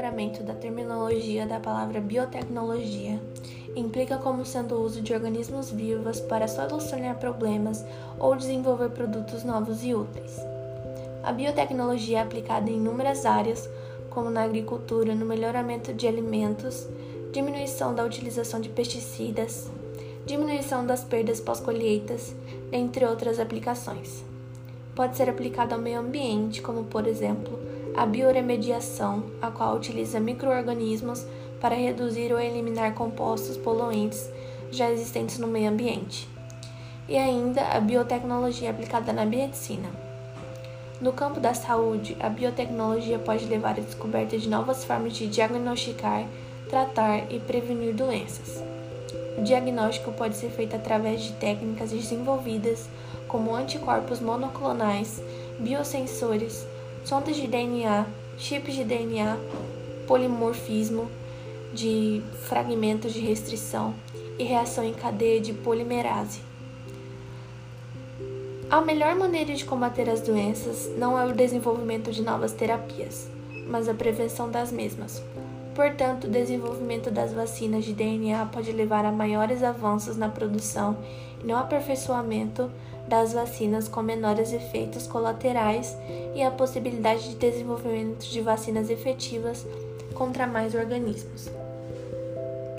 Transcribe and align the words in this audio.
desdobramento 0.00 0.42
da 0.42 0.54
terminologia 0.54 1.46
da 1.46 1.60
palavra 1.60 2.00
biotecnologia 2.00 3.20
implica 3.76 4.16
como 4.16 4.46
sendo 4.46 4.74
o 4.74 4.82
uso 4.82 5.02
de 5.02 5.12
organismos 5.12 5.70
vivos 5.70 6.20
para 6.20 6.48
solucionar 6.48 7.18
problemas 7.18 7.84
ou 8.18 8.34
desenvolver 8.34 8.88
produtos 8.90 9.44
novos 9.44 9.84
e 9.84 9.94
úteis. 9.94 10.40
A 11.22 11.32
biotecnologia 11.32 12.18
é 12.18 12.22
aplicada 12.22 12.70
em 12.70 12.76
inúmeras 12.76 13.26
áreas, 13.26 13.68
como 14.08 14.30
na 14.30 14.42
agricultura, 14.42 15.14
no 15.14 15.26
melhoramento 15.26 15.92
de 15.92 16.08
alimentos, 16.08 16.88
diminuição 17.30 17.94
da 17.94 18.02
utilização 18.02 18.58
de 18.58 18.70
pesticidas, 18.70 19.70
diminuição 20.24 20.84
das 20.86 21.04
perdas 21.04 21.40
pós-colheitas, 21.40 22.34
entre 22.72 23.04
outras 23.04 23.38
aplicações. 23.38 24.24
Pode 24.94 25.16
ser 25.16 25.28
aplicada 25.28 25.74
ao 25.74 25.80
meio 25.80 26.00
ambiente, 26.00 26.62
como 26.62 26.84
por 26.84 27.06
exemplo 27.06 27.69
a 27.96 28.06
bioremediação, 28.06 29.24
a 29.40 29.50
qual 29.50 29.76
utiliza 29.76 30.20
microorganismos 30.20 31.26
para 31.60 31.74
reduzir 31.74 32.32
ou 32.32 32.40
eliminar 32.40 32.94
compostos 32.94 33.56
poluentes 33.56 34.30
já 34.70 34.90
existentes 34.90 35.38
no 35.38 35.46
meio 35.46 35.70
ambiente. 35.70 36.28
E 37.08 37.16
ainda 37.16 37.62
a 37.62 37.80
biotecnologia 37.80 38.70
aplicada 38.70 39.12
na 39.12 39.26
medicina. 39.26 39.88
No 41.00 41.12
campo 41.12 41.40
da 41.40 41.54
saúde, 41.54 42.16
a 42.20 42.28
biotecnologia 42.28 43.18
pode 43.18 43.46
levar 43.46 43.70
à 43.70 43.80
descoberta 43.80 44.36
de 44.36 44.48
novas 44.48 44.84
formas 44.84 45.14
de 45.14 45.26
diagnosticar, 45.26 46.26
tratar 46.68 47.32
e 47.32 47.40
prevenir 47.40 47.94
doenças. 47.94 48.62
O 49.38 49.42
diagnóstico 49.42 50.12
pode 50.12 50.36
ser 50.36 50.50
feito 50.50 50.76
através 50.76 51.22
de 51.22 51.32
técnicas 51.32 51.90
desenvolvidas 51.90 52.88
como 53.26 53.54
anticorpos 53.54 54.20
monoclonais, 54.20 55.22
biosensores, 55.58 56.66
sondas 57.04 57.36
de 57.36 57.46
DNA, 57.46 58.06
chips 58.38 58.74
de 58.74 58.84
DNA, 58.84 59.36
polimorfismo 60.06 61.10
de 61.72 62.22
fragmentos 62.48 63.12
de 63.12 63.20
restrição 63.20 63.94
e 64.38 64.44
reação 64.44 64.84
em 64.84 64.92
cadeia 64.92 65.40
de 65.40 65.52
polimerase. 65.52 66.40
A 68.70 68.80
melhor 68.80 69.16
maneira 69.16 69.54
de 69.54 69.64
combater 69.64 70.08
as 70.08 70.20
doenças 70.20 70.90
não 70.96 71.18
é 71.18 71.26
o 71.26 71.34
desenvolvimento 71.34 72.12
de 72.12 72.22
novas 72.22 72.52
terapias, 72.52 73.28
mas 73.66 73.88
a 73.88 73.94
prevenção 73.94 74.50
das 74.50 74.70
mesmas. 74.70 75.22
Portanto, 75.80 76.24
o 76.24 76.30
desenvolvimento 76.30 77.10
das 77.10 77.32
vacinas 77.32 77.86
de 77.86 77.94
DNA 77.94 78.44
pode 78.52 78.70
levar 78.70 79.02
a 79.06 79.10
maiores 79.10 79.62
avanços 79.62 80.14
na 80.14 80.28
produção 80.28 80.98
e 81.42 81.46
no 81.46 81.56
aperfeiçoamento 81.56 82.70
das 83.08 83.32
vacinas 83.32 83.88
com 83.88 84.02
menores 84.02 84.52
efeitos 84.52 85.06
colaterais 85.06 85.96
e 86.34 86.42
a 86.42 86.50
possibilidade 86.50 87.30
de 87.30 87.36
desenvolvimento 87.36 88.28
de 88.28 88.42
vacinas 88.42 88.90
efetivas 88.90 89.66
contra 90.12 90.46
mais 90.46 90.74
organismos. 90.74 91.48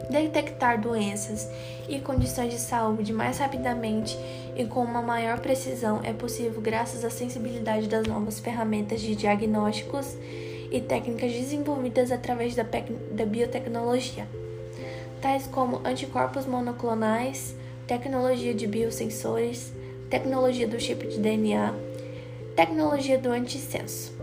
Detectar 0.07 0.79
doenças 0.79 1.49
e 1.89 1.99
condições 1.99 2.51
de 2.51 2.59
saúde 2.59 3.11
mais 3.11 3.39
rapidamente 3.39 4.15
e 4.55 4.63
com 4.65 4.83
uma 4.83 5.01
maior 5.01 5.39
precisão 5.39 6.01
é 6.03 6.13
possível 6.13 6.61
graças 6.61 7.03
à 7.03 7.09
sensibilidade 7.09 7.87
das 7.87 8.05
novas 8.05 8.39
ferramentas 8.39 9.01
de 9.01 9.15
diagnósticos 9.15 10.15
e 10.71 10.79
técnicas 10.79 11.31
desenvolvidas 11.31 12.11
através 12.11 12.55
da, 12.55 12.63
da 12.63 13.25
biotecnologia, 13.25 14.27
tais 15.21 15.45
como 15.47 15.81
anticorpos 15.85 16.45
monoclonais, 16.45 17.55
tecnologia 17.85 18.53
de 18.53 18.65
biosensores, 18.65 19.73
tecnologia 20.09 20.67
do 20.67 20.79
chip 20.79 21.05
de 21.07 21.19
DNA, 21.19 21.73
tecnologia 22.55 23.17
do 23.17 23.29
antissenso. 23.29 24.13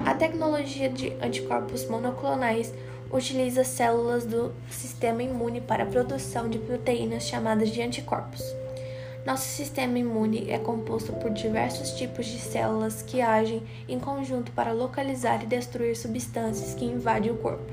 A 0.00 0.12
tecnologia 0.12 0.88
de 0.88 1.12
anticorpos 1.22 1.88
monoclonais 1.88 2.74
utiliza 3.10 3.62
células 3.62 4.26
do 4.26 4.52
sistema 4.68 5.22
imune 5.22 5.60
para 5.60 5.84
a 5.84 5.86
produção 5.86 6.48
de 6.48 6.58
proteínas 6.58 7.22
chamadas 7.22 7.70
de 7.70 7.80
anticorpos. 7.80 8.42
Nosso 9.26 9.48
sistema 9.48 9.98
imune 9.98 10.50
é 10.50 10.58
composto 10.58 11.14
por 11.14 11.30
diversos 11.30 11.92
tipos 11.92 12.26
de 12.26 12.38
células 12.38 13.00
que 13.00 13.22
agem 13.22 13.62
em 13.88 13.98
conjunto 13.98 14.52
para 14.52 14.72
localizar 14.72 15.42
e 15.42 15.46
destruir 15.46 15.96
substâncias 15.96 16.74
que 16.74 16.84
invadem 16.84 17.32
o 17.32 17.36
corpo. 17.36 17.72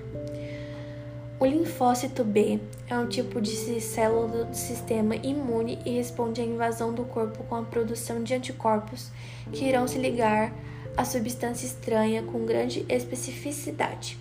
O 1.37 1.45
linfócito 1.45 2.23
B 2.23 2.59
é 2.87 2.97
um 2.97 3.07
tipo 3.07 3.41
de 3.41 3.81
célula 3.81 4.45
do 4.45 4.55
sistema 4.55 5.15
imune 5.17 5.79
e 5.85 5.89
responde 5.89 6.39
à 6.39 6.45
invasão 6.45 6.93
do 6.93 7.03
corpo 7.03 7.43
com 7.43 7.55
a 7.55 7.63
produção 7.63 8.23
de 8.23 8.33
anticorpos 8.33 9.11
que 9.51 9.65
irão 9.65 9.87
se 9.87 9.97
ligar 9.97 10.53
à 10.95 11.03
substância 11.03 11.65
estranha 11.65 12.23
com 12.23 12.45
grande 12.45 12.85
especificidade. 12.87 14.17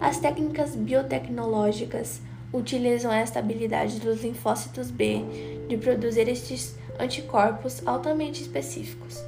As 0.00 0.18
técnicas 0.18 0.76
biotecnológicas 0.76 2.20
utilizam 2.52 3.12
esta 3.12 3.40
habilidade 3.40 3.98
dos 3.98 4.22
linfócitos 4.22 4.90
B 4.90 5.24
de 5.68 5.76
produzir 5.76 6.28
estes 6.28 6.74
anticorpos 6.98 7.86
altamente 7.86 8.42
específicos. 8.42 9.22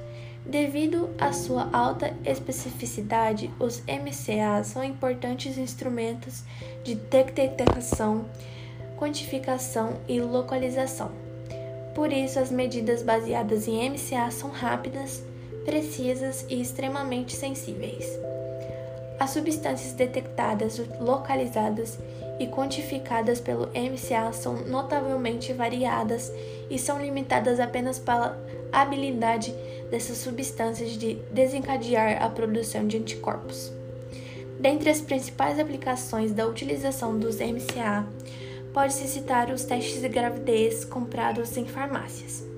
Devido 0.45 1.11
à 1.19 1.33
sua 1.33 1.69
alta 1.73 2.15
especificidade, 2.25 3.51
os 3.61 3.83
MCA 3.83 4.65
são 4.65 4.83
importantes 4.83 5.59
instrumentos 5.59 6.43
de 6.83 6.95
detecção, 6.95 8.25
quantificação 8.97 9.99
e 10.09 10.21
localização. 10.21 11.12
Por 11.95 12.12
isso, 12.12 12.39
as 12.39 12.51
medidas 12.51 13.03
baseadas 13.03 13.69
em 13.69 13.91
MCA 13.91 14.31
são 14.31 14.51
rápidas, 14.51 15.22
precisas 15.65 16.47
e 16.49 16.61
extremamente 16.61 17.37
sensíveis. 17.37 18.19
As 19.19 19.31
substâncias 19.31 19.93
detectadas, 19.93 20.81
localizadas 20.99 21.99
e 22.41 22.47
quantificadas 22.47 23.39
pelo 23.39 23.67
MCA 23.67 24.33
são 24.33 24.65
notavelmente 24.65 25.53
variadas 25.53 26.33
e 26.71 26.78
são 26.78 26.99
limitadas 26.99 27.61
apenas 27.61 27.99
pela 27.99 28.43
habilidade 28.73 29.55
dessas 29.91 30.17
substâncias 30.17 30.93
de 30.93 31.17
desencadear 31.31 32.23
a 32.23 32.31
produção 32.31 32.87
de 32.87 32.97
anticorpos. 32.97 33.71
Dentre 34.59 34.89
as 34.89 35.03
principais 35.03 35.59
aplicações 35.59 36.33
da 36.33 36.47
utilização 36.47 37.19
dos 37.19 37.37
MCA, 37.37 38.06
pode-se 38.72 39.07
citar 39.07 39.51
os 39.51 39.65
testes 39.65 40.01
de 40.01 40.09
gravidez 40.09 40.84
comprados 40.84 41.55
em 41.59 41.67
farmácias. 41.67 42.50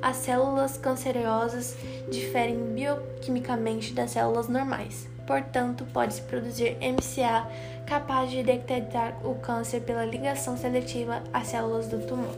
As 0.00 0.16
células 0.16 0.76
cancerosas 0.76 1.76
diferem 2.10 2.74
bioquimicamente 2.74 3.92
das 3.92 4.12
células 4.12 4.48
normais 4.48 5.08
Portanto, 5.28 5.86
pode-se 5.92 6.22
produzir 6.22 6.78
MCA 6.80 7.46
capaz 7.86 8.30
de 8.30 8.42
detectar 8.42 9.14
o 9.22 9.34
câncer 9.34 9.82
pela 9.82 10.06
ligação 10.06 10.56
seletiva 10.56 11.22
às 11.30 11.48
células 11.48 11.86
do 11.86 11.98
tumor. 11.98 12.34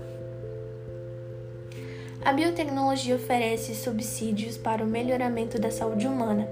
A 2.25 2.33
biotecnologia 2.33 3.15
oferece 3.15 3.77
subsídios 3.77 4.57
para 4.57 4.83
o 4.83 4.87
melhoramento 4.87 5.57
da 5.57 5.71
saúde 5.71 6.09
humana, 6.09 6.49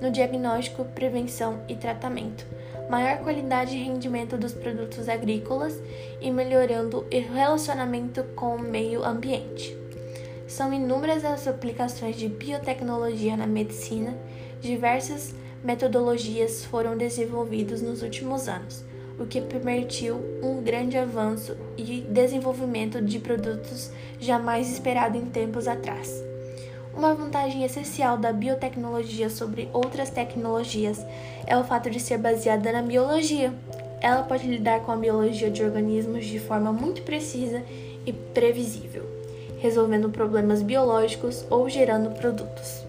no 0.00 0.10
diagnóstico, 0.10 0.86
prevenção 0.86 1.60
e 1.68 1.76
tratamento, 1.76 2.46
maior 2.88 3.18
qualidade 3.18 3.76
e 3.76 3.84
rendimento 3.84 4.38
dos 4.38 4.54
produtos 4.54 5.06
agrícolas 5.06 5.78
e 6.18 6.30
melhorando 6.30 7.00
o 7.12 7.34
relacionamento 7.34 8.24
com 8.34 8.56
o 8.56 8.58
meio 8.58 9.04
ambiente. 9.04 9.83
São 10.46 10.72
inúmeras 10.72 11.24
as 11.24 11.48
aplicações 11.48 12.16
de 12.16 12.28
biotecnologia 12.28 13.36
na 13.36 13.46
medicina, 13.46 14.16
diversas 14.60 15.34
metodologias 15.62 16.64
foram 16.64 16.96
desenvolvidas 16.96 17.80
nos 17.80 18.02
últimos 18.02 18.46
anos, 18.48 18.84
o 19.18 19.24
que 19.24 19.40
permitiu 19.40 20.16
um 20.42 20.62
grande 20.62 20.98
avanço 20.98 21.56
e 21.78 22.02
desenvolvimento 22.02 23.00
de 23.00 23.18
produtos 23.18 23.90
jamais 24.20 24.70
esperado 24.70 25.16
em 25.16 25.24
tempos 25.24 25.66
atrás. 25.66 26.22
Uma 26.94 27.14
vantagem 27.14 27.64
essencial 27.64 28.18
da 28.18 28.32
biotecnologia 28.32 29.30
sobre 29.30 29.68
outras 29.72 30.10
tecnologias 30.10 31.04
é 31.46 31.56
o 31.56 31.64
fato 31.64 31.90
de 31.90 31.98
ser 31.98 32.18
baseada 32.18 32.70
na 32.70 32.82
biologia. 32.82 33.52
Ela 34.00 34.22
pode 34.22 34.46
lidar 34.46 34.80
com 34.80 34.92
a 34.92 34.96
biologia 34.96 35.50
de 35.50 35.64
organismos 35.64 36.26
de 36.26 36.38
forma 36.38 36.72
muito 36.72 37.02
precisa 37.02 37.64
e 38.06 38.12
previsível, 38.12 39.13
resolvendo 39.64 40.10
problemas 40.10 40.62
biológicos 40.62 41.46
ou 41.50 41.68
gerando 41.70 42.10
produtos. 42.10 42.84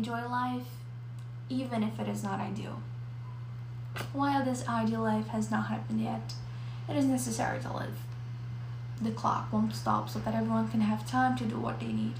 enjoy 0.00 0.22
life, 0.28 0.66
even 1.50 1.82
if 1.82 2.00
it 2.00 2.08
is 2.08 2.22
not 2.22 2.40
ideal. 2.40 2.80
While 4.14 4.44
this 4.44 4.66
ideal 4.66 5.02
life 5.02 5.28
has 5.28 5.50
not 5.50 5.66
happened 5.66 6.00
yet, 6.00 6.32
it 6.88 6.96
is 6.96 7.04
necessary 7.04 7.60
to 7.60 7.72
live. 7.72 7.98
The 9.02 9.10
clock 9.10 9.52
won't 9.52 9.74
stop 9.74 10.08
so 10.08 10.20
that 10.20 10.34
everyone 10.34 10.68
can 10.68 10.80
have 10.80 11.06
time 11.06 11.36
to 11.36 11.44
do 11.44 11.58
what 11.58 11.80
they 11.80 11.92
need. 11.92 12.14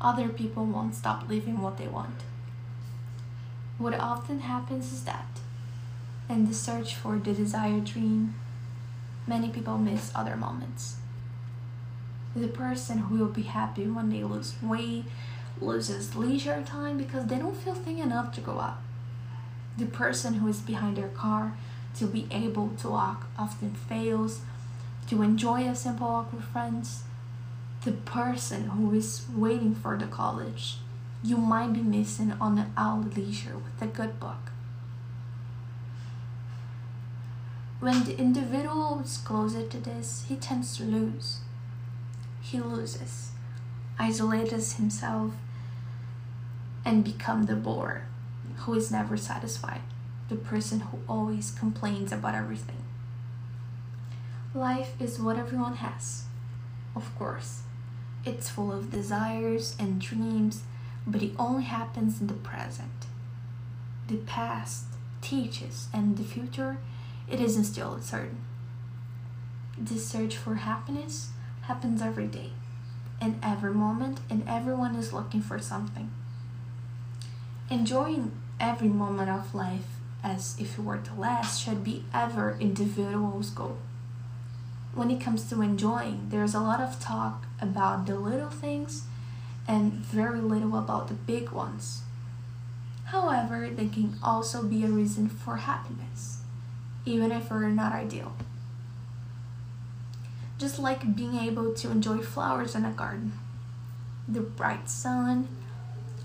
Other 0.00 0.28
people 0.28 0.66
won't 0.66 0.94
stop 0.94 1.28
living 1.28 1.60
what 1.60 1.78
they 1.78 1.88
want. 1.88 2.22
What 3.78 3.98
often 3.98 4.40
happens 4.40 4.92
is 4.92 5.04
that, 5.04 5.40
in 6.28 6.46
the 6.46 6.54
search 6.54 6.94
for 6.94 7.18
the 7.18 7.32
desired 7.32 7.84
dream, 7.84 8.34
many 9.26 9.48
people 9.48 9.78
miss 9.78 10.12
other 10.14 10.36
moments. 10.36 10.96
The 12.36 12.48
person 12.48 12.98
who 12.98 13.18
will 13.18 13.32
be 13.32 13.42
happy 13.42 13.86
when 13.86 14.10
they 14.10 14.22
lose 14.22 14.54
weight, 14.62 15.04
loses 15.60 16.14
leisure 16.14 16.62
time 16.62 16.98
because 16.98 17.26
they 17.26 17.38
don't 17.38 17.56
feel 17.56 17.74
thin 17.74 17.98
enough 17.98 18.32
to 18.32 18.40
go 18.40 18.60
out. 18.60 18.78
The 19.76 19.86
person 19.86 20.34
who 20.34 20.48
is 20.48 20.60
behind 20.60 20.96
their 20.96 21.08
car 21.08 21.56
to 21.96 22.06
be 22.06 22.28
able 22.30 22.70
to 22.80 22.88
walk 22.88 23.26
often 23.38 23.74
fails 23.74 24.40
to 25.08 25.22
enjoy 25.22 25.66
a 25.66 25.74
simple 25.74 26.06
walk 26.06 26.32
with 26.32 26.44
friends. 26.44 27.02
The 27.84 27.92
person 27.92 28.70
who 28.70 28.94
is 28.94 29.24
waiting 29.34 29.74
for 29.74 29.96
the 29.96 30.06
college 30.06 30.78
you 31.22 31.36
might 31.36 31.72
be 31.72 31.80
missing 31.80 32.32
on 32.40 32.58
an 32.58 32.72
hour 32.76 33.02
leisure 33.16 33.56
with 33.56 33.82
a 33.82 33.86
good 33.86 34.20
book. 34.20 34.52
When 37.80 38.02
the 38.04 38.18
individual 38.18 39.00
is 39.04 39.18
closer 39.18 39.64
to 39.66 39.78
this, 39.78 40.24
he 40.28 40.34
tends 40.34 40.76
to 40.76 40.82
lose. 40.82 41.38
He 42.40 42.58
loses, 42.60 43.30
isolates 43.98 44.72
himself, 44.74 45.32
and 46.84 47.04
become 47.04 47.44
the 47.44 47.54
bore 47.54 48.02
who 48.56 48.74
is 48.74 48.90
never 48.90 49.16
satisfied, 49.16 49.82
the 50.28 50.34
person 50.34 50.80
who 50.80 50.98
always 51.08 51.52
complains 51.52 52.10
about 52.10 52.34
everything. 52.34 52.82
Life 54.54 55.00
is 55.00 55.20
what 55.20 55.38
everyone 55.38 55.76
has, 55.76 56.24
of 56.96 57.16
course. 57.16 57.62
It's 58.24 58.50
full 58.50 58.72
of 58.72 58.90
desires 58.90 59.76
and 59.78 60.00
dreams, 60.00 60.62
but 61.06 61.22
it 61.22 61.32
only 61.38 61.62
happens 61.62 62.20
in 62.20 62.26
the 62.26 62.34
present. 62.34 63.06
The 64.08 64.16
past 64.16 64.86
teaches, 65.20 65.88
and 65.92 66.16
the 66.16 66.24
future, 66.24 66.78
it 67.30 67.40
isn't 67.40 67.64
still 67.64 68.00
certain. 68.00 68.44
This 69.76 70.06
search 70.06 70.36
for 70.36 70.56
happiness 70.56 71.30
happens 71.62 72.02
every 72.02 72.26
day, 72.26 72.50
in 73.20 73.38
every 73.42 73.72
moment, 73.72 74.20
and 74.28 74.42
everyone 74.48 74.94
is 74.96 75.12
looking 75.12 75.40
for 75.40 75.58
something. 75.58 76.10
Enjoying 77.70 78.32
every 78.58 78.88
moment 78.88 79.30
of 79.30 79.54
life 79.54 79.98
as 80.22 80.56
if 80.58 80.78
it 80.78 80.82
were 80.82 80.98
the 80.98 81.14
last 81.14 81.62
should 81.62 81.84
be 81.84 82.04
ever 82.12 82.56
individual's 82.58 83.50
goal. 83.50 83.78
When 84.94 85.10
it 85.10 85.20
comes 85.20 85.48
to 85.50 85.62
enjoying, 85.62 86.28
there's 86.30 86.54
a 86.54 86.60
lot 86.60 86.80
of 86.80 86.98
talk 86.98 87.44
about 87.60 88.06
the 88.06 88.18
little 88.18 88.50
things 88.50 89.04
and 89.68 89.92
very 89.92 90.40
little 90.40 90.76
about 90.76 91.08
the 91.08 91.14
big 91.14 91.50
ones. 91.50 92.02
However, 93.04 93.68
they 93.70 93.88
can 93.88 94.16
also 94.22 94.62
be 94.62 94.84
a 94.84 94.88
reason 94.88 95.28
for 95.28 95.56
happiness, 95.56 96.37
even 97.08 97.32
if 97.32 97.50
we're 97.50 97.68
not 97.68 97.92
ideal. 97.92 98.34
Just 100.58 100.78
like 100.78 101.16
being 101.16 101.36
able 101.36 101.72
to 101.72 101.90
enjoy 101.90 102.18
flowers 102.18 102.74
in 102.74 102.84
a 102.84 102.90
garden, 102.90 103.32
the 104.26 104.40
bright 104.40 104.90
sun, 104.90 105.48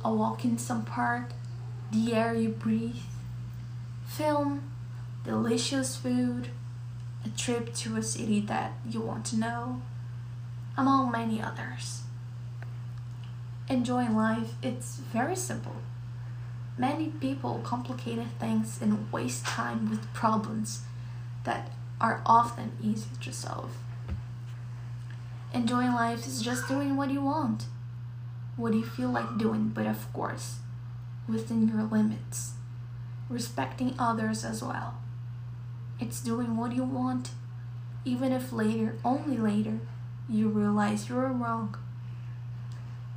a 0.03 0.13
walk 0.13 0.43
in 0.43 0.57
some 0.57 0.83
park, 0.83 1.31
the 1.91 2.13
air 2.13 2.33
you 2.33 2.49
breathe, 2.49 2.95
film, 4.05 4.63
delicious 5.23 5.95
food, 5.95 6.49
a 7.25 7.29
trip 7.29 7.73
to 7.75 7.95
a 7.95 8.03
city 8.03 8.41
that 8.41 8.73
you 8.89 8.99
want 8.99 9.23
to 9.25 9.37
know, 9.37 9.81
among 10.75 11.11
many 11.11 11.41
others. 11.41 12.01
Enjoying 13.69 14.15
life, 14.15 14.55
it's 14.61 14.97
very 14.97 15.35
simple. 15.35 15.75
Many 16.77 17.09
people 17.09 17.61
complicate 17.63 18.19
things 18.39 18.79
and 18.81 19.11
waste 19.11 19.45
time 19.45 19.89
with 19.89 20.11
problems 20.13 20.81
that 21.43 21.71
are 22.01 22.21
often 22.25 22.71
easy 22.81 23.09
to 23.21 23.31
solve. 23.31 23.77
Enjoying 25.53 25.93
life 25.93 26.25
is 26.25 26.41
just 26.41 26.67
doing 26.67 26.97
what 26.97 27.11
you 27.11 27.21
want 27.21 27.65
what 28.55 28.73
you 28.73 28.83
feel 28.83 29.09
like 29.09 29.37
doing, 29.37 29.69
but 29.69 29.87
of 29.87 30.11
course, 30.13 30.57
within 31.27 31.67
your 31.67 31.83
limits. 31.83 32.53
Respecting 33.29 33.95
others 33.97 34.45
as 34.45 34.61
well. 34.61 34.95
It's 35.99 36.21
doing 36.21 36.57
what 36.57 36.73
you 36.73 36.83
want, 36.83 37.31
even 38.05 38.31
if 38.31 38.51
later, 38.51 38.97
only 39.03 39.37
later, 39.37 39.79
you 40.29 40.49
realize 40.49 41.09
you 41.09 41.15
were 41.15 41.31
wrong. 41.31 41.77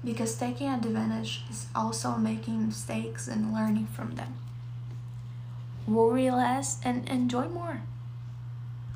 Because 0.06 0.38
taking 0.38 0.68
advantage 0.68 1.42
is 1.50 1.66
also 1.74 2.14
making 2.14 2.64
mistakes 2.64 3.26
and 3.26 3.52
learning 3.52 3.88
from 3.88 4.14
them. 4.14 4.38
Worry 5.88 6.30
less 6.30 6.78
and 6.84 7.08
enjoy 7.08 7.48
more. 7.48 7.82